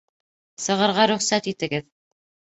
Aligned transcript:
Сығырға 0.63 1.05
рөхсәт 1.13 1.51
итегеҙ 1.53 1.89